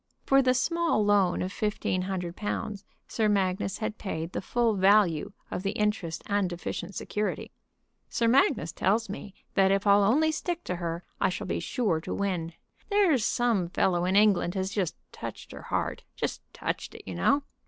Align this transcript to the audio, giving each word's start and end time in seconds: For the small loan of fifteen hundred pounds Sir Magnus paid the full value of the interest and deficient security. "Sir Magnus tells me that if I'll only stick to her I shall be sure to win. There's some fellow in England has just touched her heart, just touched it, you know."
For 0.25 0.41
the 0.41 0.55
small 0.55 1.05
loan 1.05 1.43
of 1.43 1.51
fifteen 1.53 2.01
hundred 2.01 2.35
pounds 2.35 2.83
Sir 3.07 3.29
Magnus 3.29 3.79
paid 3.99 4.31
the 4.31 4.41
full 4.41 4.73
value 4.73 5.31
of 5.51 5.61
the 5.61 5.73
interest 5.73 6.23
and 6.25 6.49
deficient 6.49 6.95
security. 6.95 7.51
"Sir 8.09 8.27
Magnus 8.27 8.71
tells 8.71 9.09
me 9.09 9.35
that 9.53 9.69
if 9.69 9.85
I'll 9.85 10.01
only 10.03 10.31
stick 10.31 10.63
to 10.63 10.77
her 10.77 11.03
I 11.19 11.29
shall 11.29 11.45
be 11.45 11.59
sure 11.59 12.01
to 12.01 12.15
win. 12.15 12.53
There's 12.89 13.23
some 13.23 13.69
fellow 13.69 14.03
in 14.05 14.15
England 14.15 14.55
has 14.55 14.71
just 14.71 14.95
touched 15.11 15.51
her 15.51 15.61
heart, 15.61 16.03
just 16.15 16.41
touched 16.51 16.95
it, 16.95 17.03
you 17.05 17.13
know." 17.13 17.43